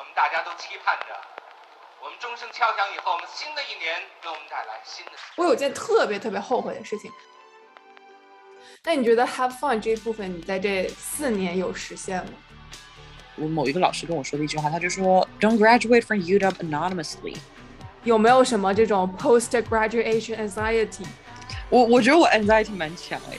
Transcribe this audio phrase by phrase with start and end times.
[0.00, 1.14] 我们大家都期盼着，
[2.02, 5.12] 我们钟声敲响以后，我们新的一年给我们带来新的。
[5.36, 7.12] 我有件特别特别后悔的事情。
[8.82, 12.32] 那你觉得 have fun 这一部分，你在这四年有实现吗？
[13.36, 17.36] 我某一个老师跟我说的一句话，他就说 "Don't graduate from UW anonymously"。
[18.04, 21.04] 有没有什么这种 post graduation anxiety？
[21.68, 23.36] 我我觉得我 anxiety 蛮强哎。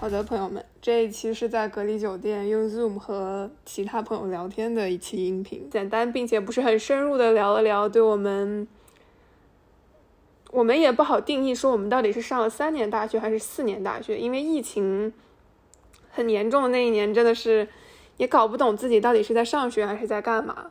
[0.00, 8.66] 好的，朋友们，这一期是在隔离酒店用 Zoom 和其他朋友聊天的一期音频，简单并且不是很深入的聊了聊，对我们，
[10.52, 15.12] 我们也不好定义说我们到底是上了三年大学还是四年大学，因为疫情
[16.10, 17.68] 很严重的那一年，真的是
[18.16, 20.70] 也搞不懂自己到底是在上学还是在干嘛。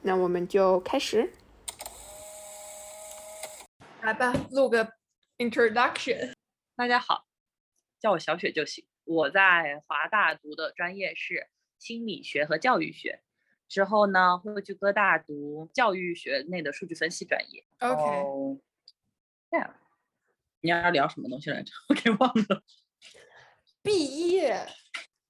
[0.00, 1.32] 那我们就开始，
[4.00, 4.88] 来吧，录个
[5.38, 6.32] introduction。
[6.74, 7.31] 大家好。
[8.02, 8.84] 叫我小雪就行。
[9.04, 13.22] 我在华大读的专业是心理学和教育学，
[13.68, 17.64] 之后呢会去哥大读教育学内的数据分析专业。
[17.78, 18.60] OK，
[19.50, 19.74] 这样，
[20.60, 21.72] 你要聊什么东西来着？
[21.88, 22.64] 我给忘了。
[23.82, 24.66] 毕业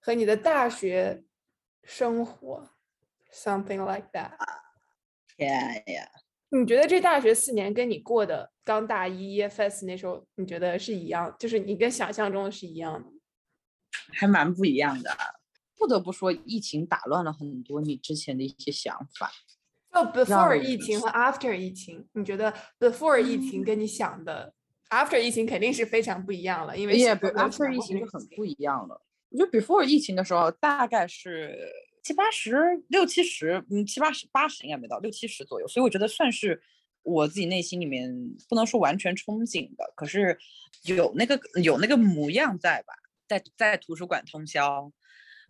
[0.01, 1.25] 和你的大学
[1.85, 2.71] 生活
[3.31, 4.37] ，something like that。
[5.37, 6.11] 天呀！
[6.55, 11.35] 你觉得这大学四年跟你过的刚大一 EFS 那时候，你觉得是一样？
[11.39, 13.09] 就是你跟想象中的是一样的？
[14.13, 15.11] 还蛮不一样的。
[15.79, 19.33] 不得不说，疫情打乱了很多你之前的一些想法。
[19.95, 24.53] 就 before 疫情和 after 疫情，你觉得 before 疫情跟你想的
[24.91, 29.03] after 疫情肯定是非常不一样了，因为 after 疫情就很不一样了。
[29.31, 31.59] 我觉得 before 疫情的时候，大概是。
[32.03, 36.61] 七八十六七十，嗯，七八十八十应该没到六七十左右，所以我觉得算是
[37.03, 38.13] 我自己内心里面
[38.49, 40.39] 不能说完全憧憬的，可是
[40.85, 42.95] 有那个有那个模样在吧，
[43.29, 44.93] 在在图书馆通宵，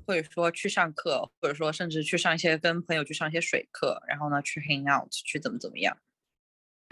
[0.07, 5.97] 或者说去上课，或者说甚至去上一些跟朋友去上一些水课，然后呢去 hang out 去怎么怎么样。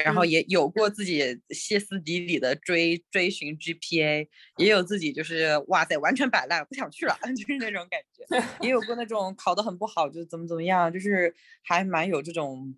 [0.05, 8.21] 然后也有过自己歇斯底里的追追寻 GPA，也有自己就是哇塞完全摆烂不想去了， 就是那种感觉。
[8.61, 12.77] 也有过那种考得很不好就怎么怎么样，就是还蛮有这种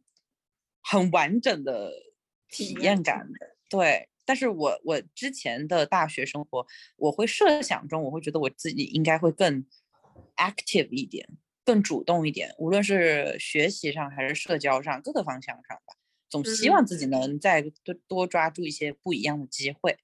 [0.83, 1.93] 很完整的
[2.49, 3.57] 体验感的。
[3.69, 6.67] 对，但是我我之前的大学生活，
[6.97, 9.65] 我会设想中，我会觉得我自己应该会更
[10.37, 11.29] active 一点，
[11.65, 15.95] 更主动一点，无论是学习上还是社交上各个方向上吧。
[16.33, 19.99] 总希望自己能再多多抓住一些不一样的机会，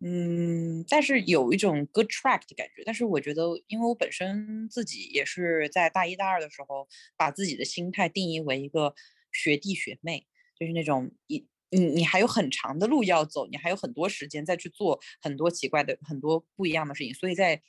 [0.00, 2.82] 嗯，但是有一种 good track 的感觉。
[2.84, 8.92] 但是我觉得，因为我本身自己也是在大一大二的时候，把自己的心态定义为一个
[9.30, 10.26] 学弟学妹，
[10.58, 17.62] 就是那种你你你还有很长的路要走，你还有很多时间再去做很多奇怪的、很多不一样的事情，所以在。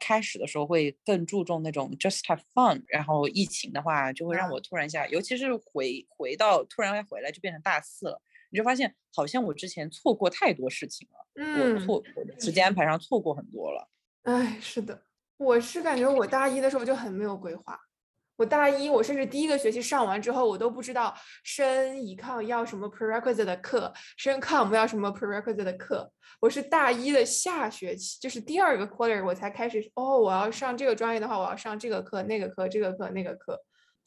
[0.00, 12.02] 开始的时候会更注重那种 just have fun，然后疫情的话就会让我突然一下，尤其是回回到突然回来就变成大四了，你就发现好像我之前错过太多事情了，我错
[12.38, 13.88] 时间安 排上错过很多了。
[14.24, 15.02] 哎，是的，
[15.36, 17.78] 我是感觉我大一的时候就很没有规划。
[18.36, 21.14] 我大一，我甚至第一个学期上完之后，我都不知道
[21.44, 26.10] 升乙抗要什么 prerequisite 的课，升 com 要什么 prerequisite 的课。
[26.40, 33.62] 我是大一的下学期，就是第二个 quarter 我才开始，哦，我要上这个专业的话，我要上这个课、那个课、这个课、那个课。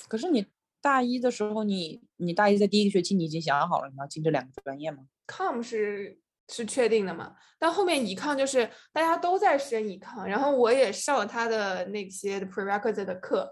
[0.09, 0.45] 可是你
[0.81, 7.33] 大一的时候，你你大一在第一个学期，你已经想好了你要进这两个专业吗？com 是是确定的嘛？
[7.57, 13.49] 但后面乙抗就是大家都在升乙抗，然后我也上了他的那些 prerequisite 的课。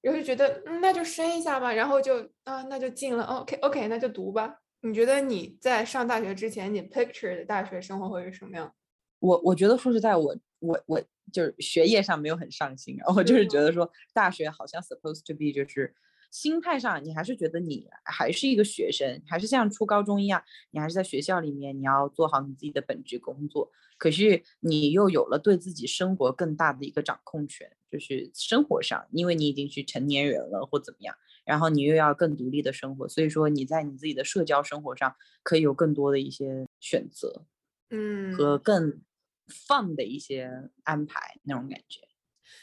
[0.00, 3.24] 然后就觉得，嗯，那就升一下吧，然后就啊，那就进了。
[3.24, 4.60] OK，OK，那就读吧。
[4.82, 8.72] 你觉得你在上大学之前，你 picture 的大学生活会是什么样？
[9.18, 15.92] 我我觉得说实在，我我我就是学业上没有很上心，然后就是觉得说大学好像 supposed to be 就是
[16.30, 20.40] 心态上，你还是觉得你还是一个学生，还是像初高中一样，
[20.70, 23.72] 你还是在学校里面，你要做好你自己的本职工作。
[23.96, 27.72] 可是你又有了对自己生活更大的一个掌控权。
[27.90, 31.14] 就是生活上，因为你已经是成年人了或怎么样，
[31.44, 37.44] 然后你又要更独立的生活，所以说你在你自己的社交生活上可以有更多的一些选择，
[37.90, 39.00] 嗯，和更
[39.48, 42.00] fun 的一些安排那种感觉。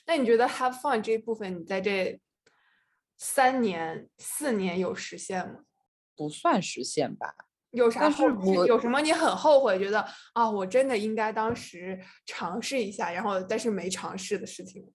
[0.08, 2.20] 那你觉得 have fun 这一部分，你在这
[3.18, 5.62] 三年四年有实现吗？
[6.16, 7.36] 不算实现吧。
[7.72, 14.90] 有啥后悔有什么你很后悔，觉得啊，我真的应该当时尝试一下，然后但是没尝试的事情。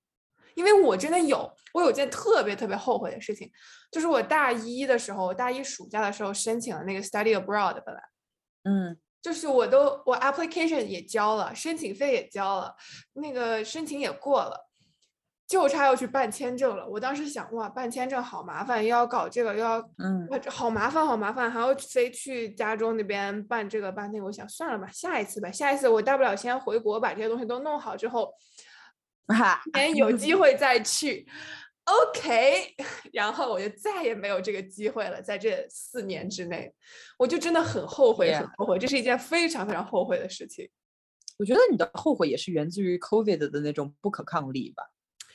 [0.54, 3.50] 因为我真的有，我有件特别特别后悔的事情，
[3.90, 8.02] 就是我大一的时候，大一暑假的时候申请了那个 study abroad，本来，
[8.64, 12.74] 嗯，就是我都我 application 也交了，申请费也交了，
[13.14, 14.68] 那个申请也过了，
[15.46, 16.86] 就差要去办签证了。
[16.86, 24.26] 我当时想，哇，办签证好麻烦，又要搞这个，又要，嗯，好麻烦，好麻烦，还要飞去加州那边办这个办那个。
[24.26, 28.32] 我想算了吧，下一次吧，下一次我大不了先回国把这些东西都弄好之后。
[29.28, 31.26] 哈，年有机会再去
[31.84, 32.74] ，OK，
[33.12, 35.22] 然后我就再也没有这个机会了。
[35.22, 36.72] 在这四年之内，
[37.18, 40.68] 我就真的很后悔，很后悔，这是一件非常非常后悔的事情。
[41.38, 44.90] 我觉得你的后悔也是源自于 COVID 的那种不可抗力吧，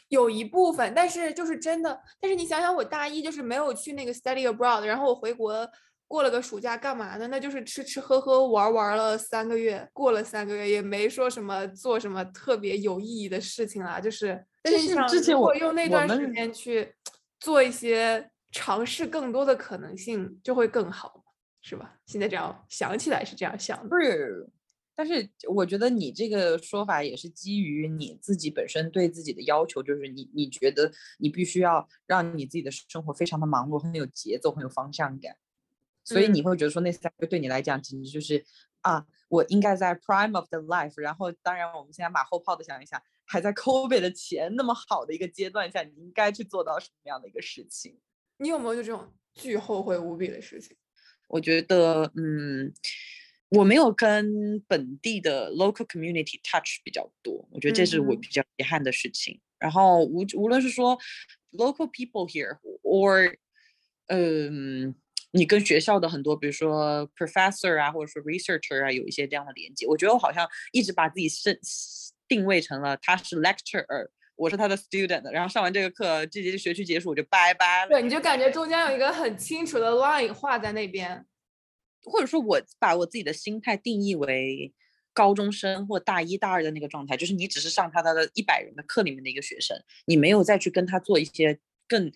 [0.10, 5.68] 有一部分，但是就是真的，但是你想想，我大一就是没有去那个 study abroad，然后我回国。
[6.08, 7.28] 过了个暑假干嘛呢？
[7.28, 14.00] 那就是吃吃喝喝玩玩了三个月，过了三个月也没说什么做什么特别有意义的事情啦。
[14.00, 16.94] 就是，但是之前我用那段时间去
[17.40, 21.24] 做一些尝试，更多的可能性就会更好，
[21.62, 21.98] 是吧？
[22.06, 24.00] 现在这样想起来是这样想的。
[24.00, 24.48] 是，
[24.96, 35.36] 但是我觉得你这个说法也是基于你自己本身对自己的要求，就是你你觉得你必须要让你自己的生活非常的忙碌，很有节奏，很有方向感。
[36.06, 38.46] 所以你会觉得说那三个对你来讲简直就是
[38.82, 41.02] 啊，我应该在 prime of the life。
[41.02, 47.98] 然后当然我们现在马后炮的想一想，还在 COVID 的前那么好的一个阶段下，你应该去做到什么样的一个事情？
[48.38, 50.78] 你有没有就这种巨后悔无比的事情？
[51.28, 52.72] 我觉得嗯，
[53.50, 59.42] 我没有跟本地的 local community touch 比较多，我觉得这是我比较遗憾的事情。
[59.58, 60.96] 然后无无论是说
[61.52, 63.36] local people here or
[64.06, 64.94] 嗯。
[65.36, 69.86] 你跟学校的很多，比如说 professor 啊，或者说 researcher 啊，有一些这样的连接。
[69.86, 71.60] 我觉得我好像一直把自己是
[72.26, 75.30] 定位成了他是 lecturer，我是他的 student。
[75.32, 77.90] 然后上完这个课，这节学期结束，我就拜拜了。
[77.90, 81.26] 对，你就感觉中间有一个很清楚的 line 画在那边，
[82.06, 84.74] 或者说我把我自己的心态定义为
[85.14, 91.60] 高中生或大一大二的那个状态，就是你只是上他的一百人的课里面的一个学生，你没有再去跟他做一些
[91.90, 92.10] 更。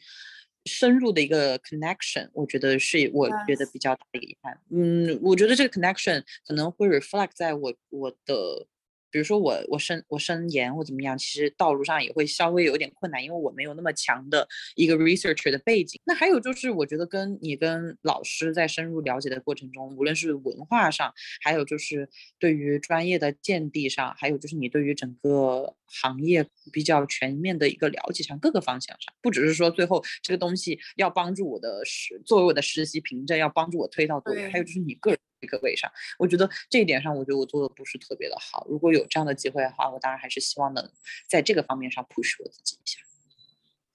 [0.66, 4.60] 深入的一个 connection，我觉得是我觉得比较大的遗憾。
[4.72, 8.68] 嗯，我觉得这个 connection 可能会 reflect 在我我的。
[9.12, 16.00] 比如说我我申我申研或怎么样，其实道路上也会稍微有点困难，因为我没有那么强的一个 researcher 的背景。
[16.06, 35.20] 那还有就是，我觉得跟你跟老师在深入了解的过程中，无论是文化上，还有就是对于专业的见地上，还有就是你对于整个行业比较全面的一个了解上，各个方向上，不只是说最后这个东西要帮助我的实作为我的实习凭证，要帮助我推到多远，还有就是你个人。
[35.42, 38.66] 一个位上，我觉得这一点上，我觉得我做的不是特别的好。
[38.70, 40.92] 如果有这样的机会的话，我当然还是希望能
[41.28, 43.00] 在这个方面上 push 我自己一下。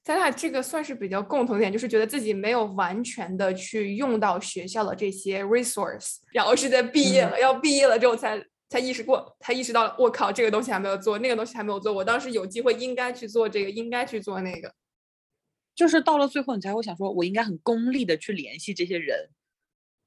[0.03, 8.39] 咱俩这个算是比较共同点，就是觉得自己没有完全的去用到学校的这些 resource，然后是在毕业了，要毕业了之后才
[8.69, 14.75] 才意识过，才意识到了，我靠，这个东西还没有做，那个东西还没有做，我当时有机会应该去做这个，应该去做那个，
[15.75, 19.31] 就是到了最后，你才会想说，我应该很功利的去联系这些人。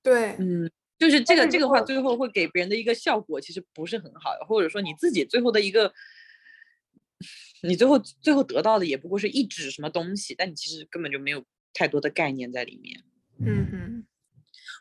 [0.04, 0.70] 对，嗯。
[0.98, 5.94] 就是这个这个话，最后会给别人的一个效果其实不是很好，或者说你自己最后的一个，
[7.62, 13.04] 你最后最后得到的也不过是一纸什么东西，但你其实根本就没有太多的概念在里面。
[13.40, 14.08] 嗯哼，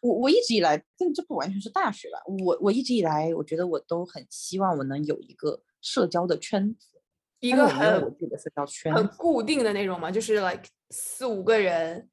[0.01, 2.19] 我我一直以来，这这不完全是大学吧？
[2.45, 6.89] 我我一直以来，我觉得我都很希望我能有一个社交的圈子，
[7.41, 12.09] 一个很我自己的社交圈，很固定的那种嘛，就是 like 四五个人。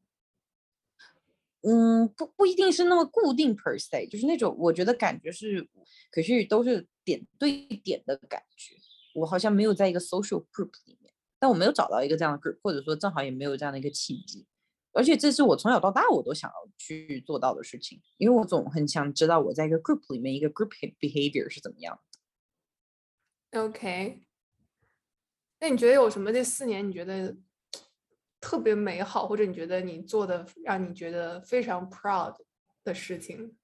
[1.66, 5.66] 嗯，不不一定是那么固定 per se，就是那种我觉得感觉是，
[6.12, 8.76] 可是都是点对点的感觉。
[9.16, 14.46] 我好像没有在一个 social group 里面，但我没有找到一个这样的 group，或者说正好也没有这样的一个契机。
[14.92, 21.98] 而且这是我从小到大我都想要去做到的事情，因为我总很想知道我在一个 group 里面一个 group behavior 是怎么样
[23.52, 23.62] 的。
[23.62, 24.22] OK，
[25.62, 27.38] 那你觉得有什么这四年你觉得？
[28.44, 32.36] 特别美好，或者你觉得你做的让你觉得非常 proud
[32.84, 33.58] 的事情，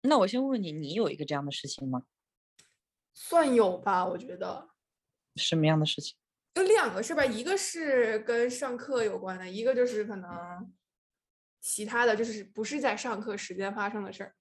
[0.00, 2.04] 那我先问问你，你有一个这样的事情吗？
[3.12, 4.70] 算有吧，我觉得。
[5.36, 6.16] 什么样的事情？
[6.54, 7.22] 有两个是吧？
[7.26, 10.72] 一个是跟上课有关的，一个就是可能
[11.60, 14.34] 其他的就是不是在上课时间发生的事儿。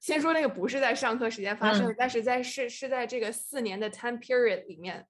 [0.00, 5.08] 先说那个不是在上课时间发生的，但是在是是在这个四年的 time period 里面，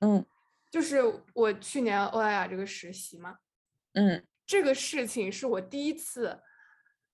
[0.00, 0.26] 嗯。
[0.70, 1.02] 就是
[1.34, 3.36] 我去年欧莱雅这个实习嘛，
[3.94, 6.40] 嗯，这个事情是我第一次，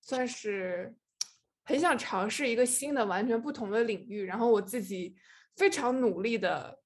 [0.01, 0.95] 算是
[1.65, 5.15] 很想尝试一个新的、完全不同的领域，然后我自己
[5.55, 6.79] 非常努力的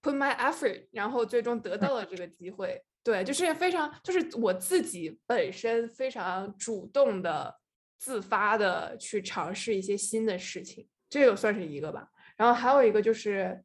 [0.00, 2.84] put my effort，然后最终得到了这个机会。
[3.02, 7.58] 对，就是非常，就是我自己本身非常主动的、
[7.98, 12.08] 自发的去尝试一些新的事情，这个算是一个吧。
[12.36, 13.64] 然后还有一个就是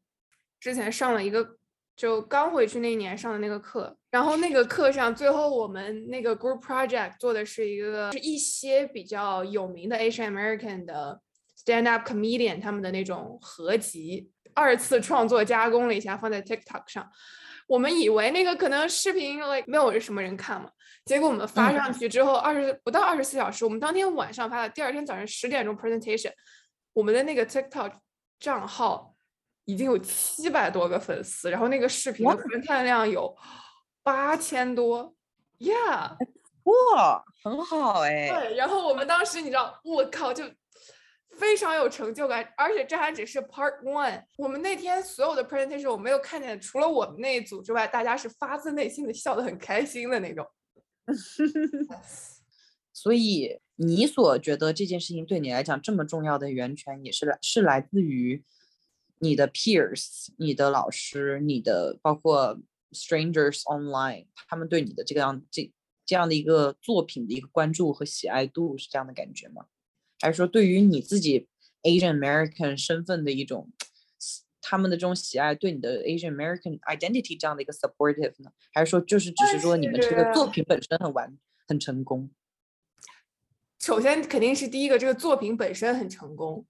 [0.60, 1.57] 之前上了一个，
[1.98, 11.20] 就刚回去那一年上的那个课，然后那个课上最后我们那个 group project 做的是一个是一些比较有名的 Asian American 的
[11.66, 17.10] stand up comedian 他们的那种合集，二次创作加工了一下放在 TikTok 上。
[17.66, 20.70] 我们以为那个可能视频 like 没有什么人看嘛，
[21.04, 26.32] 结果我们发上去之后，二十不到二十四小时，我们当天晚上发的，第二天早上十点钟 presentation，
[26.94, 27.92] 我们的那个 TikTok
[28.40, 29.16] 账号
[29.68, 33.38] 已经有七百多个粉丝，然后那个视频的观看量有
[34.02, 35.14] 八千多
[35.60, 36.18] ，Yeah，
[36.96, 38.28] 哇，很好哎。
[38.28, 40.44] 对，然后我们当时你知道，我靠，就。
[41.38, 44.24] 非常有成就感，而且这还只是 Part One。
[44.38, 50.48] 我们那天所有的 presentation，我没有看见除了我们那一组之外，大家是发自内心的笑得很开心的那种。
[52.92, 58.44] 所以你所觉得这件事情对你来讲这么重要的源泉，也是来是来自于
[59.20, 62.60] 你的 peers、你的老师、你的包括
[62.92, 65.72] strangers online，他们对你的这个样这
[66.06, 69.66] 这样的一个作品的一个关注和喜爱度，是这样的感觉吗？
[70.20, 71.48] 还是说，对于你自己
[71.84, 73.72] Asian American 身份的一种，
[74.62, 78.52] 他们的这种喜爱，对你的 Asian American identity 这样的一个 supportive 呢？
[78.74, 82.30] 还是说，就是只是说你们这个作品本身很完很成功？
[83.80, 86.66] 首先肯定是第一个，这个作品本身很成功。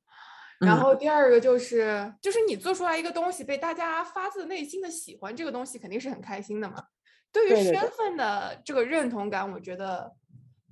[0.60, 6.84] 然后第二个就是，就是你做出来一个东西被大家发自内心的喜欢，这个东西肯定是很开心的嘛。
[7.32, 10.16] 对于身份的这个认同感，我觉得。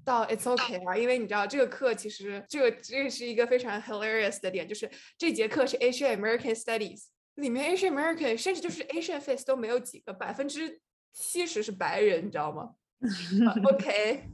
[0.06, 4.88] 到 it's okay 啊，因为你知道这个课其实这个这个是一个非常 hilarious 的点，就是
[5.18, 10.80] 这节课是 Asian American Studies，里面 Asian American 甚至就是 Asian face 都没有几个，百分之
[11.12, 12.75] 七十是白人，你知道吗？
[13.65, 14.30] OK，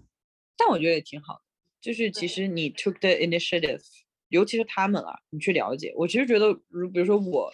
[0.57, 1.41] 但我觉得也挺好，
[1.79, 3.81] 就是其实你 took the initiative，
[4.31, 7.51] 尤其是他们啊，你去了解，我其实觉得，如比如说我。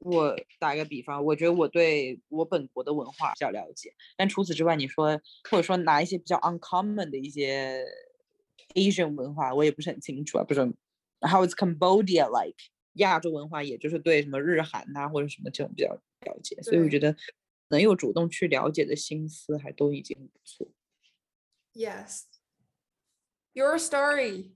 [0.00, 7.82] 我打一个比方，我觉得我对我本国的文化比较了解，但除此之外，你说或者说拿一些比较 uncommon 的一些
[8.74, 10.44] Asian 文化，我也不是很清楚啊。
[10.44, 10.60] 不是
[11.20, 12.56] ，How is Cambodia like？
[12.92, 17.16] 亚洲文化，也就是对什么日韩呐或者什么这种比较了解，所以我觉得
[17.70, 20.68] 能有主动去了解的心思，还都已经不错。
[21.72, 24.50] Yes，your story。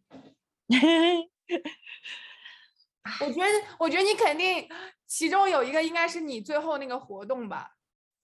[3.20, 3.48] 我觉得，
[3.78, 4.68] 我觉得你肯定。
[5.12, 7.72] 其中有一个应该是你最后那个活动吧，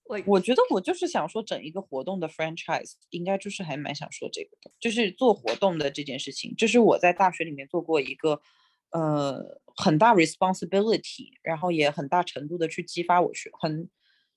[0.04, 8.40] 我我觉得我就是想说整一个活动的 franchise，应该就是还蛮想说这个的，就是做活动的这件事情，就是我在大学里面做过一个，
[8.90, 13.90] 呃，很大 responsibility，然后也很大程度的去激发我去很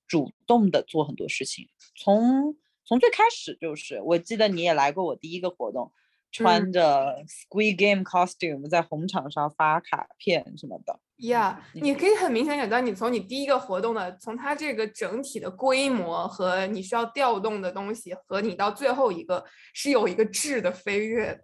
[0.08, 5.92] 主动的做很多事情，从从最开始就是，我记得你也来过我第一个活动。
[6.32, 19.44] 穿着 Squid Game costume 在红场上发卡片什么的，Yeah，你可以很明显感到，你从你第一个活动的，从它这个整体的规模和你需要调动的东西，和你到最后一个
[19.74, 21.42] 是有一个质的飞跃的。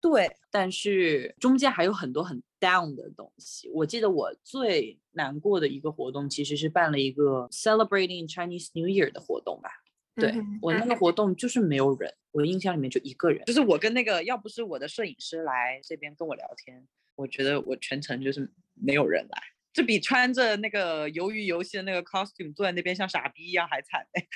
[0.00, 3.68] 对，但是中间还有很多很 down 的东西。
[3.74, 9.70] 我记得我最难过的一个活动，其实是办了一个 celebrating Chinese New Year 的活动吧。
[10.16, 16.82] 对我那个活动就是没有人，我印象里面就一个人，就是我跟那个要不是我的摄影师来这边跟我聊天，
[17.14, 19.42] 我觉得我全程就是没有人来，
[19.74, 24.26] 这比穿着那个鱿鱼游戏的那个 costume 坐在那边像傻逼一样还惨哎！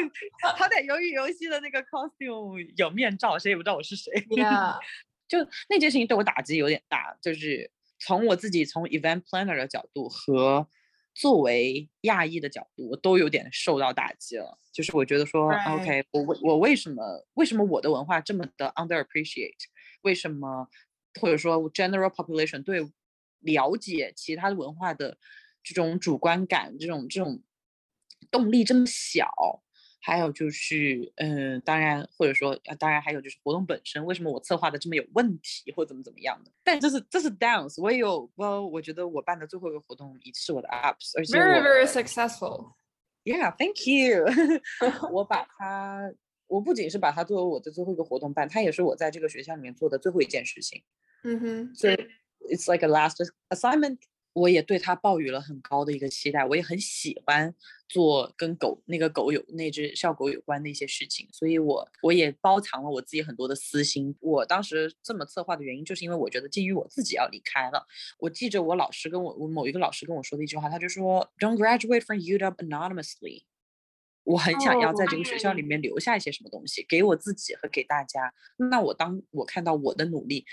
[0.56, 4.10] 好歹鱿鱼游戏的那个 costume 有面罩，谁也不知道我是谁。
[5.28, 5.38] 就
[5.68, 10.66] 那件事情对我打击有点大，就是从我自己从 event planner 的角度和。
[11.18, 14.58] 作为亚裔的角度，我都有点受到打击了。
[14.70, 19.54] 就是我觉得说，OK，我为我为什么为什么我的文化这么的 underappreciate？
[20.02, 20.68] 为什么
[21.18, 22.86] 或者说 general population 对
[23.40, 25.16] 了解其他的文化的
[25.62, 27.42] 这种主观感，这种这种
[28.30, 29.62] 动力这么小？
[30.00, 36.52] 还有就是，嗯，当然，或者说，当然还有就是活动本身，为什么我策划的这么有问题，或怎么怎么样的？
[36.62, 42.74] 但这是这是 dance，我也有，well，我觉得我办的最后一个活动也是我的 ups，而且 very very successful。
[43.24, 44.24] Yeah，thank you。
[45.12, 46.12] 我把它，
[46.46, 50.82] 我不仅是把它作为我的最后一个活动办，它也是我在这个学校里面做的最后一件事情。
[51.24, 51.74] 嗯哼。
[51.74, 51.94] 所以
[52.48, 53.16] it's like a last
[53.48, 53.98] assignment
[54.36, 57.54] 我也对他抱有了很高的一个期待，我也很喜欢
[57.88, 64.14] 做跟狗那个狗有那只小狗有关的一些事情，所以我我也包藏了我自己很多的私心。
[64.20, 67.86] 我当时这么策划的原因，就是因为我觉得基于我自己要离开了。
[68.18, 73.44] 我记着我老师跟我我某一个老师跟我说的一句话，他就说：“Don't graduate from UW anonymously。”
[74.24, 78.34] 我很想要在这个学校里面留下一些什么东西，给我自己和给大家。
[78.70, 80.44] 那我当我看到我的努力。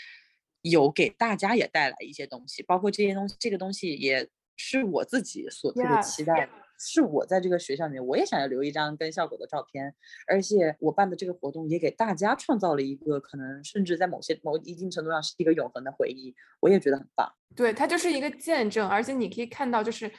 [0.64, 4.28] 有给大家也带来一些东西，包括这些东西，这个东西也
[4.58, 6.52] 是我自己所特别期待的。
[6.86, 9.94] 是我在这个学校里面，我也想要留一张跟效果的照片，
[10.28, 16.36] 而且我办的这个活动也给大家创造了一个可能，甚至在某些某一定程度上是一个永恒的回忆。
[16.60, 17.32] 我也觉得很棒。
[17.56, 20.12] 对，它就是一个见证，而且你可以看到，就是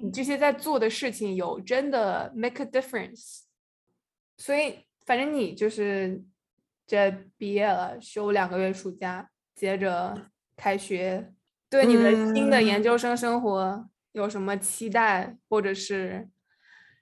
[0.00, 3.40] 你这些在做的事情有真的 make a difference。
[4.38, 6.22] 所以，反正你就是
[6.86, 9.28] 这毕业了，休两个月暑假。
[9.56, 11.32] 接着开学，
[11.70, 16.28] 对你的新的研究生生活有什么期待，或者是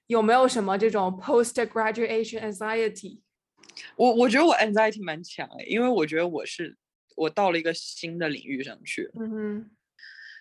[0.07, 3.21] 有没有什么这种 post graduation anxiety？
[3.97, 6.77] 我我觉得我 anxiety 蛮强诶，因为我觉得我是
[7.17, 9.71] 我到了一个新的领域上去，嗯哼。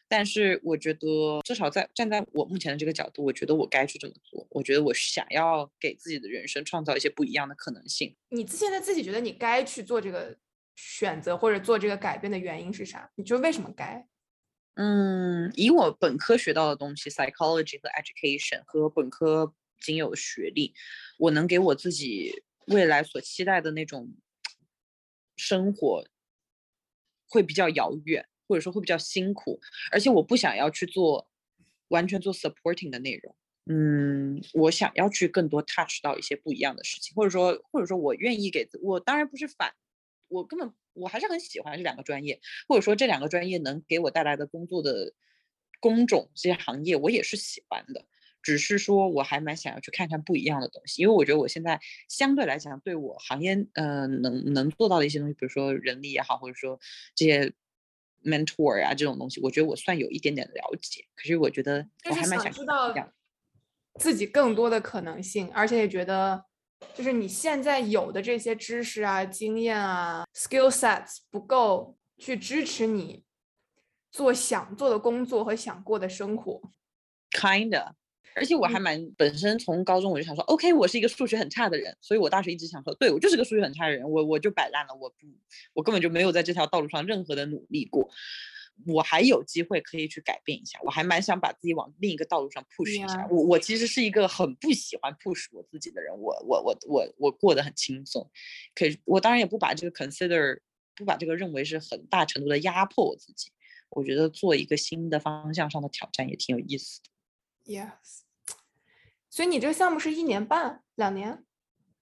[0.08, 4.46] 但是我觉得至少在站在我目前的这个角度，我觉得我该去这么做。
[4.52, 8.16] 我觉得我想要给自己的人生创造一些不一样的可能性。
[8.30, 10.38] 你现在自己觉得你该去做这个？
[10.76, 13.12] 选择或者做这个改变的原因是啥？
[13.16, 14.08] 你觉得为什么该？
[14.76, 20.74] 嗯，以我本科学到的东西，psychology 和 education 和本科仅有的学历，
[21.20, 24.12] 我能给我自己未来所期待的那种
[25.36, 26.04] 生活，
[27.28, 29.60] 会比较遥远，或者说会比较辛苦，
[29.92, 31.30] 而且我不想要去做
[31.90, 33.36] 完全做 supporting 的内容。
[33.66, 39.72] 嗯，我想要去更多 touch 到一些不一样的事情，或者说，或者说我愿意给我当然不是反。
[40.34, 45.14] 我根本我还是很喜欢这两个专业，或者说这两个专业能给我带来的工作的
[45.80, 48.06] 工种这些行业，我也是喜欢的。
[48.42, 56.80] 只是说我还蛮想要去看看不一样的东西，因为我觉得我现在相对来讲，对我行业呃能能做到的一些东西，比如说人力也好，或者说
[57.16, 57.54] 这些
[58.24, 61.06] mentor 啊这种东西，我觉得我算有一点点了解。
[61.16, 62.94] 可是我觉得我还蛮想知道
[64.00, 66.44] 自己更多的可能性，而且也觉得。
[66.94, 73.24] 就是你现在有的这些知识啊、经验啊、skill sets 不够去支持你
[74.12, 76.62] 做想做的工作和想过的生活。
[77.32, 77.94] Kinda，
[78.36, 85.28] 而且我还蛮本身从高中我就想说，OK，我是一个数学很差的人，所以我大学一直想说，对我就是个数学很差的人，我我就摆烂了，我不，
[85.74, 88.10] 我根本就没有在这条道路上任何的努力过。
[88.88, 93.28] 我还有机会可以去改变一下，我还蛮想把自己往另一个道路上 push 一下。
[93.30, 98.30] 我我其实是一个很不喜欢 push 我自己的人，我我我我我过得很轻松，
[98.76, 100.60] 可是我当然也不把这个 consider
[100.96, 103.50] 不把这个认为是很大程度的压迫我自己。
[103.90, 107.76] 我觉得做一个新的方向上的挑战也挺有意思的。
[107.76, 108.24] Yes，
[109.30, 111.46] 所以你这个项目是一年半、两年？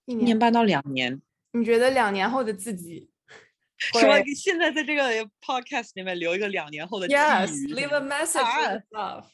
[0.06, 1.22] 一年半到两年。
[1.52, 3.11] 你觉得两年后的自己？
[4.00, 4.02] 说
[4.36, 5.04] 现在在这个
[5.42, 9.26] podcast 里面留一个两年后的 yes，leave a message love。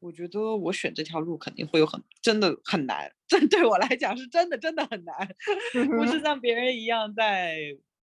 [0.00, 5.14] 我觉得我选这条路肯定会有很真的很难，这 对我来讲是真的真的很难，
[5.96, 7.58] 不是像别人一样在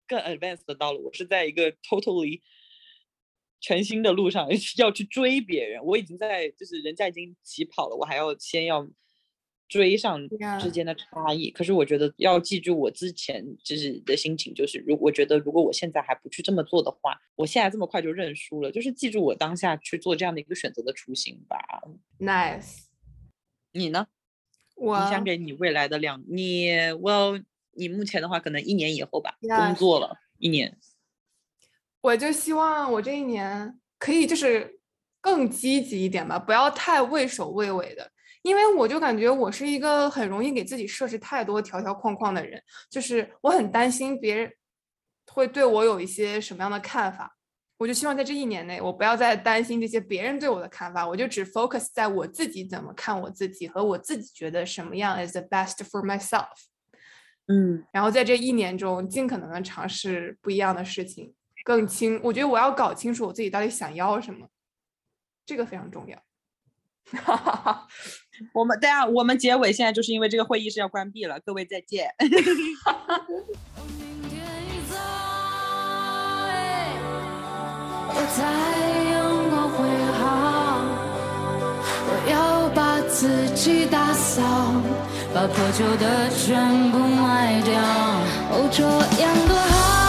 [0.07, 2.41] 更 advanced 的道路，我是在一个 totally
[3.61, 5.85] 全新的路上 要去追别人。
[5.85, 8.89] 我已经在就是人家已经起跑了，我还要先要。
[9.69, 10.21] 追上
[10.61, 18.71] 之间的差异，可是我觉得要记住我之前就是的心情，就是如我觉得如果我现在还不去这么做的话，我现在这么快就认输了。
[18.71, 21.59] 就是记住我当下去做这样的一个选择的初心吧。
[22.19, 22.85] Nice，
[23.73, 24.07] 你呢？
[24.77, 30.77] 我你想给你未来的两你，Well，你目前的话可能一年以后吧，工作了一年，
[32.03, 34.79] 我就希望我这一年可以就是
[35.21, 38.13] 更积极一点吧，不要太畏首畏尾的。
[38.47, 44.53] 因为我就感觉我是一个很容易给自己设置太多条条框框的人，就是我很担心别人
[45.33, 47.37] 会对我有一些什么样的看法，
[47.77, 56.47] 我就希望在这一年内，我不要再担心这些别人对我的看法，我就只 focus 在我自己怎么看我自己和我自己觉得什么样 is the best for myself，
[57.49, 64.47] 嗯，然后在这一年中尽可能的尝试不一样的事情，更清，我觉得我要搞清楚我自己到底想要什么，
[65.45, 66.23] 这个非常重要。
[67.13, 67.87] 哈哈哈，
[68.53, 72.09] 我们等下，我们结尾现在就是因为这个会议是要关闭了，各位再见。
[72.85, 73.27] 哈哈哈。
[82.09, 84.43] 我要把自己打扫，
[85.35, 87.75] 把破旧的全部卖掉。
[88.51, 88.83] 哦，这
[89.21, 90.06] 样多好。